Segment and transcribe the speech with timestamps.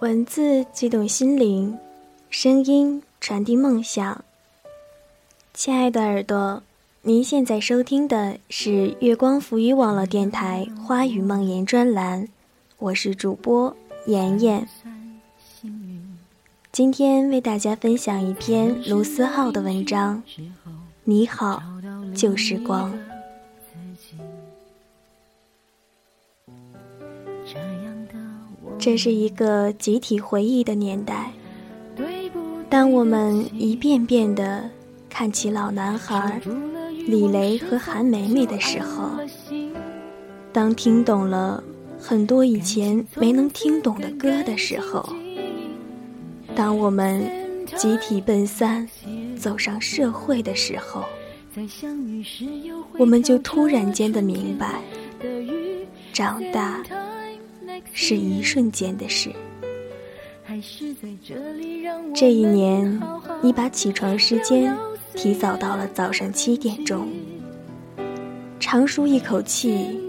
[0.00, 1.76] 文字激动心灵，
[2.30, 4.24] 声音传递梦想。
[5.52, 6.62] 亲爱的耳朵，
[7.02, 12.28] 您现在收听的是月光浮语网络电台《花语梦言》专栏，
[12.78, 13.76] 我是主播
[14.06, 14.68] 妍妍。
[16.70, 20.22] 今天为大家分享一篇卢思浩的文章。
[21.02, 21.60] 你好，
[22.14, 22.96] 旧时光。
[28.78, 31.32] 这是一个集体回忆的年代。
[32.70, 34.70] 当我们一遍遍地
[35.08, 36.40] 看起老男孩
[37.06, 39.10] 李雷和韩梅梅的时候，
[40.52, 41.62] 当听懂了
[41.98, 45.08] 很多以前没能听懂的歌的时候，
[46.54, 47.22] 当我们
[47.76, 48.88] 集体奔三
[49.36, 51.04] 走上社会的时候，
[52.98, 54.80] 我们就突然间的明白，
[56.12, 56.80] 长大。
[57.92, 59.30] 是一瞬间的事。
[62.14, 63.00] 这一年，
[63.42, 64.74] 你把起床时间
[65.14, 67.06] 提早到了早上七点钟，
[68.58, 70.00] 长舒一口气，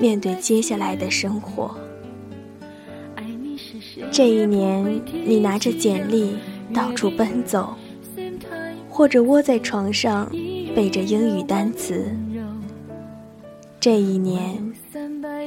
[0.00, 1.76] 面对接下来的生活。
[4.12, 6.36] 这一年，你拿着简历
[6.72, 7.74] 到处奔走，
[8.88, 10.30] 或者窝在床上
[10.76, 12.04] 背着英语单词。
[13.80, 14.72] 这一年，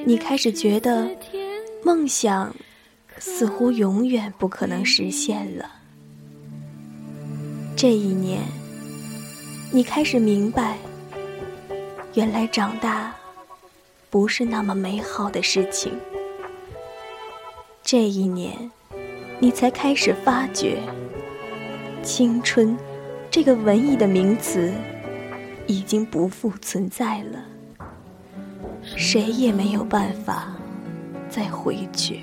[0.06, 1.08] 你开始觉得。
[1.86, 2.52] 梦想
[3.20, 5.70] 似乎永远不可能实现了。
[7.78, 8.42] 这一年，
[9.72, 10.80] 你开始明白，
[12.16, 13.14] 原来长大
[14.10, 15.94] 不是那么美好的事情。
[17.84, 18.72] 这一年，
[19.38, 20.82] 你才开始发觉，
[22.02, 22.76] 青春
[23.30, 24.74] 这个文艺的名词
[25.68, 27.46] 已经不复存在了，
[28.82, 30.52] 谁也没有办法。
[31.36, 32.22] 再回去。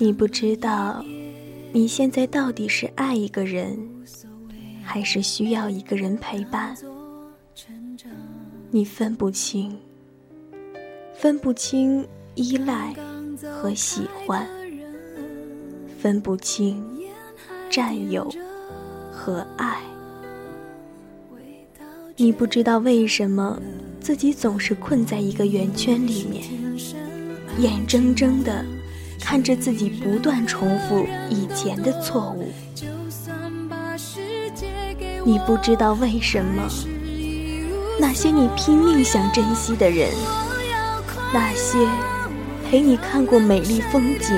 [0.00, 1.04] 你不知道，
[1.72, 3.97] 你现在到底是爱一个人。
[4.90, 6.74] 还是需要一个人陪伴，
[8.70, 9.78] 你分不清，
[11.14, 12.94] 分不清依赖
[13.52, 14.48] 和喜欢，
[16.00, 16.82] 分不清
[17.68, 18.32] 占有
[19.12, 19.82] 和爱。
[22.16, 23.60] 你不知道为什么
[24.00, 26.44] 自己总是困在一个圆圈里面，
[27.58, 28.64] 眼睁睁的
[29.20, 32.48] 看着自己不断重复以前的错误。
[35.24, 36.62] 你不知道为什么，
[37.98, 40.10] 那些你拼命想珍惜的人，
[41.32, 41.78] 那些
[42.68, 44.36] 陪你看过美丽风景，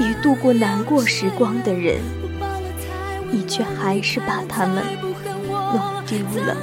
[0.00, 2.00] 也度过难过时光的人，
[3.30, 4.82] 你却还是把他们
[5.72, 6.56] 弄丢了。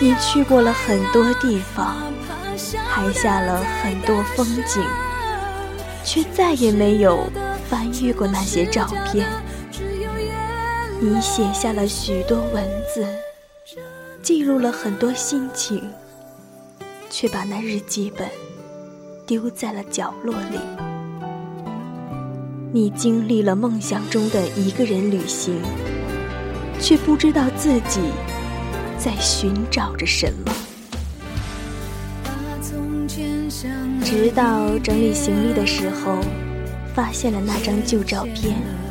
[0.00, 1.96] 你去过了很多地方，
[2.88, 4.82] 拍下了很多风景，
[6.04, 7.30] 却再也没有
[7.68, 9.28] 翻阅过那些照片。
[11.00, 13.06] 你写下了许多文字，
[14.20, 15.80] 记录了很多心情，
[17.08, 18.28] 却把那日记本
[19.24, 20.58] 丢在了角落里。
[22.72, 25.62] 你经历了梦想中的一个人旅行，
[26.80, 28.00] 却不知道自己
[28.98, 30.52] 在寻找着什么。
[34.04, 36.18] 直到整理行李的时候，
[36.92, 38.87] 发现了那张旧照片。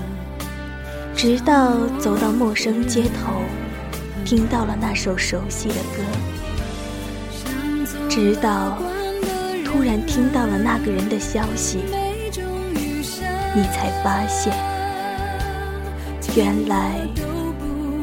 [1.17, 3.41] 直到走到陌生街头，
[4.23, 6.03] 听到了那首熟悉的歌；
[8.07, 8.77] 直到
[9.65, 11.79] 突然听到了那个人的消息，
[13.55, 14.55] 你才发现，
[16.35, 16.91] 原来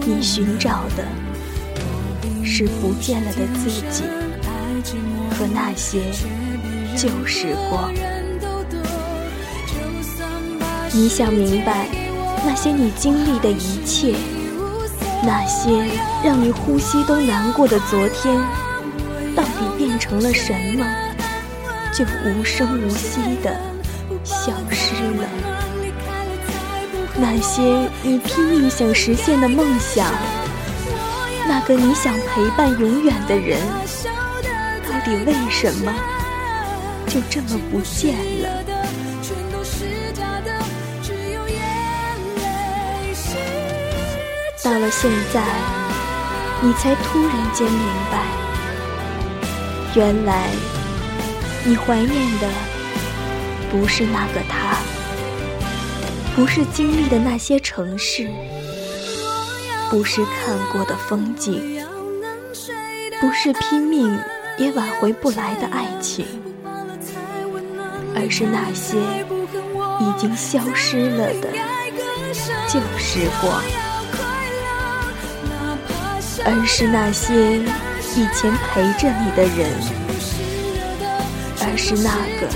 [0.05, 1.05] 你寻找的
[2.44, 4.02] 是不见了的自己
[5.38, 6.11] 和那些
[6.96, 7.94] 旧时光。
[10.93, 12.03] 你想明白。
[12.46, 14.14] 那些你经历的一切，
[15.23, 15.87] 那些
[16.23, 18.41] 让你呼吸都难过的昨天，
[19.35, 20.85] 到底变成了什么？
[21.93, 23.56] 就无声无息的
[24.23, 25.29] 消失了。
[27.17, 30.06] 那些你拼命想实现的梦想，
[31.49, 33.61] 那个你想陪伴永远的人，
[34.85, 35.94] 到底为什么
[37.06, 38.74] 就这么不见了？
[44.64, 45.44] 到了现在，
[46.62, 48.25] 你才突然间明白，
[49.94, 50.49] 原来
[51.66, 52.49] 你怀念的
[53.70, 54.78] 不是那个他，
[56.34, 58.26] 不是经历的那些城市，
[59.90, 61.84] 不是看过的风景，
[63.20, 64.19] 不是拼命
[64.56, 66.25] 也挽回不来的爱情，
[68.16, 68.96] 而是那些
[70.00, 71.52] 已经消失了的
[72.66, 73.62] 旧时光。
[76.46, 77.58] 而是那些
[78.17, 79.70] 以前陪着你的人，
[81.61, 82.46] 而是那个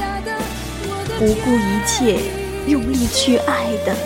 [1.19, 2.20] 不顾一切
[2.67, 3.96] 用力去爱的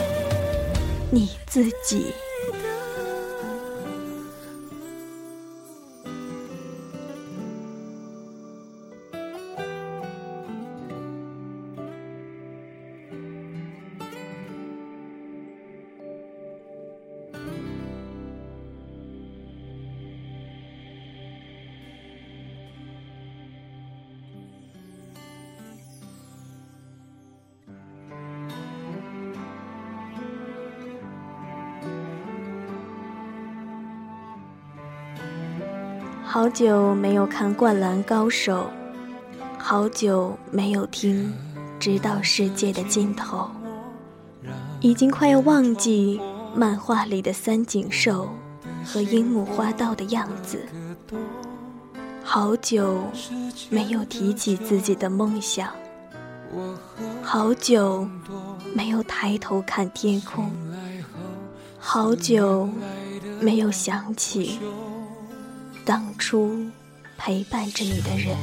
[1.11, 2.15] 你自己。
[36.33, 38.71] 好久没有看《灌篮高手》，
[39.59, 41.31] 好久没有听
[41.79, 43.51] 《直到世界的尽头》，
[44.81, 46.19] 已经快要忘记
[46.55, 48.31] 漫画里的三井寿
[48.83, 50.67] 和樱木花道的样子。
[52.25, 52.99] 好久
[53.69, 55.69] 没有提起自己的梦想，
[57.23, 58.09] 好久
[58.73, 60.51] 没有抬头看天空，
[61.79, 62.71] 好久
[63.39, 64.59] 没有想起。
[65.85, 66.65] 当初
[67.19, 68.37] 陪伴着你的人，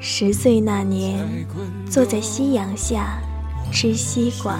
[0.00, 1.46] 十岁那年，
[1.88, 3.20] 坐在夕阳下
[3.72, 4.58] 吃西瓜、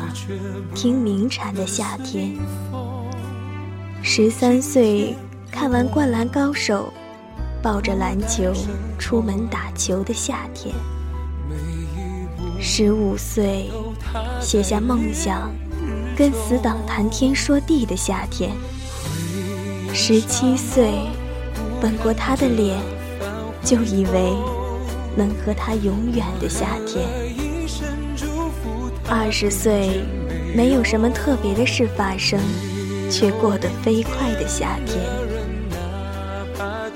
[0.72, 2.38] 听鸣蝉的夏天；
[4.02, 5.16] 十三岁
[5.50, 6.92] 看完《灌篮高手》，
[7.62, 8.52] 抱着篮球
[8.98, 10.72] 出门打球的夏天；
[12.60, 13.68] 十五岁
[14.40, 15.52] 写下梦想，
[16.16, 18.52] 跟死党谈天说地的夏天。
[19.92, 20.92] 十七岁，
[21.82, 22.78] 吻过他的脸，
[23.64, 24.32] 就以为
[25.16, 27.04] 能和他永远的夏天。
[29.08, 30.02] 二十岁，
[30.54, 32.38] 没有什么特别的事发生，
[33.10, 34.98] 却过得飞快的夏天。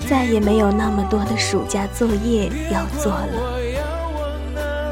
[0.09, 3.59] 再也没有那么多的暑假作业要做了，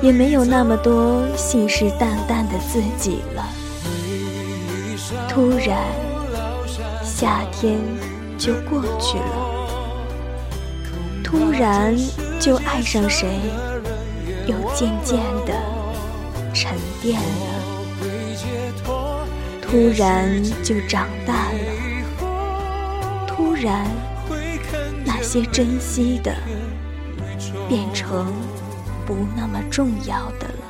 [0.02, 3.46] 也没有那么多信誓旦旦的自己了。
[5.28, 6.11] 突然。
[7.22, 7.78] 夏天
[8.36, 9.24] 就过去了，
[11.22, 11.96] 突然
[12.40, 13.38] 就爱上谁，
[14.44, 15.54] 又渐渐的
[16.52, 17.46] 沉淀了，
[19.62, 21.58] 突然就长大了，
[23.28, 23.86] 突然
[25.04, 26.34] 那些珍惜的
[27.68, 28.32] 变成
[29.06, 30.61] 不那么重要的了。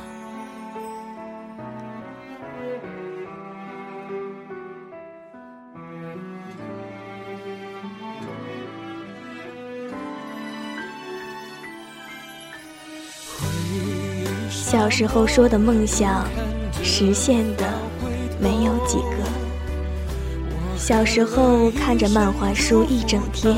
[14.83, 16.25] 小时候说的梦想，
[16.83, 17.63] 实现的
[18.37, 19.15] 没有几个。
[20.75, 23.55] 小时候看着漫画书一整天，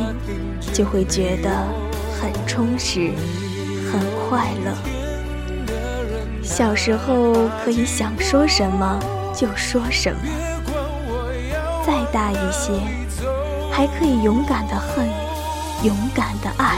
[0.72, 1.50] 就会觉得
[2.22, 3.10] 很充实、
[3.92, 4.78] 很快乐。
[6.44, 9.00] 小时候可以想说什么
[9.34, 10.20] 就说什么。
[11.88, 12.72] 再大一些，
[13.72, 15.10] 还可以勇敢的恨，
[15.84, 16.78] 勇敢的爱。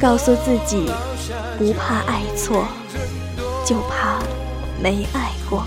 [0.00, 0.88] 告诉自己。
[1.56, 2.66] 不怕爱错，
[3.64, 4.22] 就怕
[4.82, 5.64] 没爱过。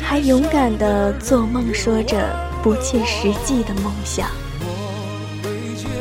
[0.00, 4.28] 还勇敢的做梦，说着不切实际的梦想。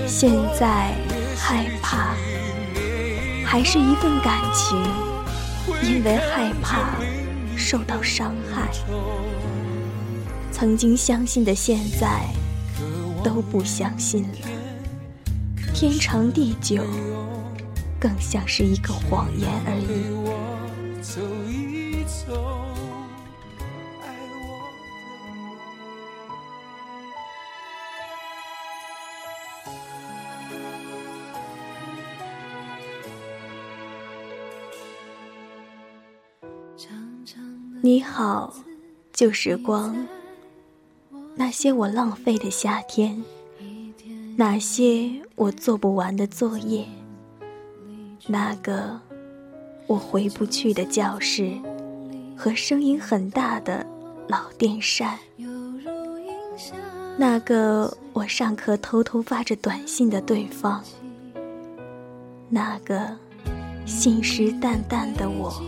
[0.05, 0.93] 现在
[1.35, 2.15] 害怕，
[3.43, 4.77] 还是一份感情，
[5.81, 6.95] 因为害怕
[7.57, 8.69] 受到伤害。
[10.51, 12.21] 曾经相信的，现在
[13.23, 14.37] 都不相信了。
[15.73, 16.83] 天长地久。
[17.99, 20.22] 更像是一个谎言而已。
[37.81, 38.53] 你好，
[39.11, 40.07] 旧时光，
[41.35, 43.21] 那些我浪费的夏天，
[44.37, 46.87] 那些我做不完的作业。
[48.25, 49.01] 那个
[49.87, 51.51] 我回不去的教室，
[52.37, 53.85] 和声音很大的
[54.27, 55.19] 老电扇，
[57.17, 60.83] 那个我上课偷偷发着短信的对方，
[62.49, 63.09] 那个
[63.85, 65.61] 信誓旦旦的我。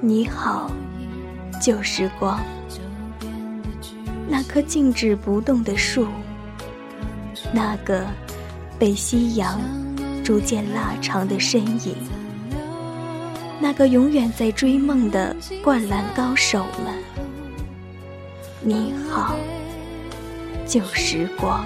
[0.00, 0.70] 你好，
[1.60, 2.40] 旧时光。
[4.28, 6.06] 那棵静止不动的树，
[7.52, 8.06] 那个
[8.78, 9.58] 被夕阳
[10.28, 11.96] 逐渐拉长的身影，
[13.58, 16.94] 那个永远在追梦的灌篮高手们。
[18.60, 19.36] 你好，
[20.66, 21.64] 旧时光。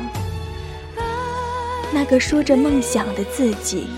[1.92, 3.88] 那个说着梦想的自己，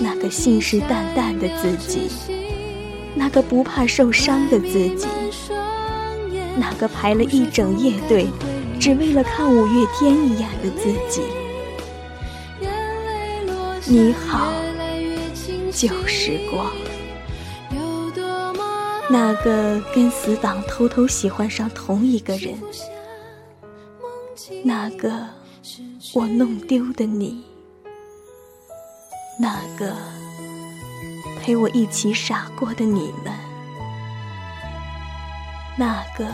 [0.00, 2.08] 那个信誓旦旦的自己，
[3.14, 5.06] 那个不怕受伤的自己。
[6.56, 8.28] 那个排了一整夜队，
[8.80, 11.20] 只为了看五月天一眼的自己。
[13.88, 14.52] 你好，
[15.72, 16.72] 旧时光。
[19.08, 22.58] 那个跟死党偷偷喜欢上同一个人。
[24.64, 25.12] 那个
[26.14, 27.44] 我弄丢的你。
[29.38, 29.94] 那个
[31.40, 33.32] 陪我一起傻过的你们。
[35.78, 36.26] 那个，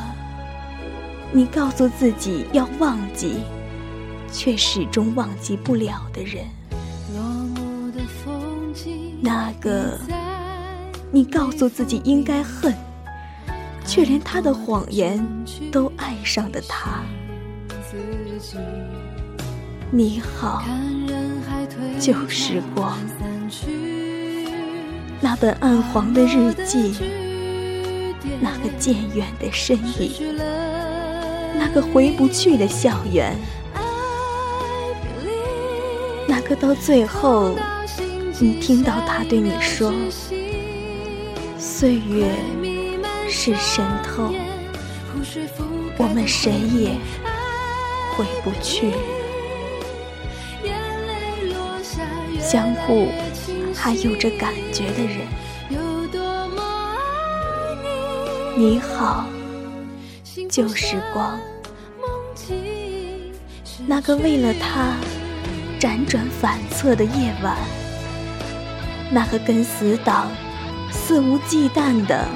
[1.32, 3.40] 你告诉自己要忘记，
[4.32, 6.46] 却始终忘记不了的人；
[9.24, 9.96] 那个，
[11.12, 12.74] 你告诉自己应该恨，
[13.86, 15.24] 却连他的谎言
[15.70, 17.04] 都爱上的他。
[19.92, 20.64] 你好，
[22.00, 22.98] 旧时光，
[25.20, 26.96] 那本暗黄的日记。
[28.40, 30.36] 那个渐远的身影，
[31.56, 33.36] 那个回不去的校园，
[36.26, 37.56] 那个到最后，
[38.42, 39.94] 你听到他对你说
[41.56, 42.34] ：“岁月
[43.28, 44.34] 是神偷，
[45.96, 46.96] 我们谁也
[48.16, 48.90] 回不去。”
[52.42, 53.10] 相互
[53.72, 55.18] 还有着感觉的人。
[58.56, 59.24] 你好，
[60.50, 61.38] 旧时光。
[63.86, 64.96] 那个为了他
[65.78, 67.56] 辗转反侧的夜晚，
[69.14, 70.30] 那个跟死党
[70.90, 72.26] 肆无忌惮的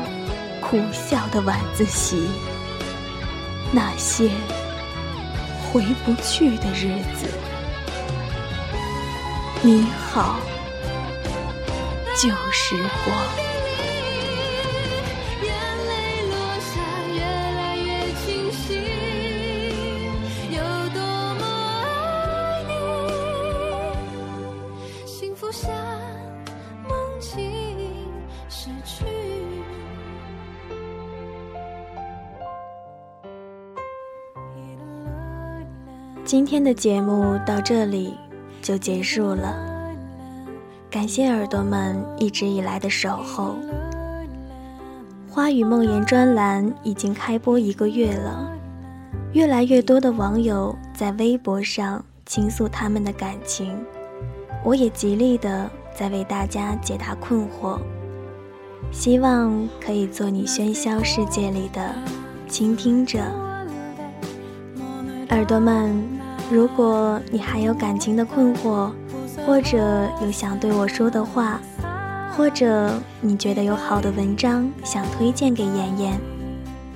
[0.60, 2.28] 苦笑的晚自习，
[3.72, 4.30] 那些
[5.72, 7.26] 回不去的日子。
[9.62, 10.36] 你好，
[12.14, 13.55] 旧时光。
[36.26, 38.12] 今天的节目到这里
[38.60, 39.56] 就结束了，
[40.90, 43.54] 感谢耳朵们一直以来的守候。
[45.30, 48.50] 花语梦言专栏已经开播一个月了，
[49.34, 53.78] 越来越多的网友在微博上倾诉他们的感情，
[54.64, 57.78] 我也极力的在为大家解答困惑，
[58.90, 61.94] 希望可以做你喧嚣世界里的
[62.48, 63.20] 倾听者，
[65.30, 65.94] 耳朵们。
[66.48, 68.92] 如果你还有感情的困惑，
[69.44, 71.60] 或者有想对我说的话，
[72.36, 76.20] 或者你觉得有好的文章想推荐给妍妍，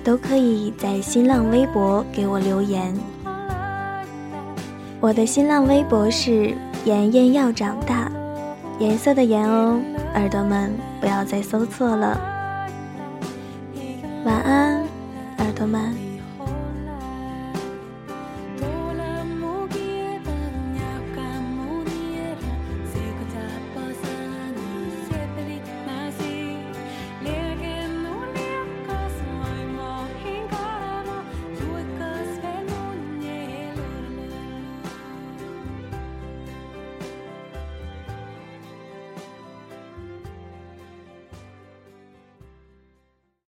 [0.05, 2.95] 都可以在新浪微博给我留言。
[5.01, 8.09] 我的新浪微博是妍妍要长大，
[8.79, 9.81] 颜色的颜哦，
[10.15, 10.71] 耳朵们
[11.01, 12.30] 不要再搜错了。